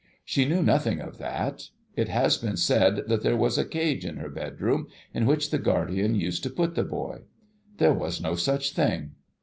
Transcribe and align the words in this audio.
She 0.25 0.45
knew 0.45 0.63
nothing 0.63 0.99
of 0.99 1.19
that. 1.19 1.69
It 1.95 2.09
has 2.09 2.35
been 2.35 2.57
said 2.57 3.03
that 3.07 3.21
there 3.21 3.37
was 3.37 3.59
a 3.59 3.63
Cage 3.63 4.03
in 4.03 4.17
her 4.17 4.29
bedroom 4.29 4.87
in 5.13 5.27
which 5.27 5.51
the 5.51 5.59
guardian 5.59 6.15
used 6.15 6.41
to 6.41 6.49
put 6.49 6.73
the 6.73 6.83
boy. 6.83 7.25
There 7.77 7.93
was 7.93 8.19
no 8.19 8.33
such 8.33 8.71
thing. 8.73 9.11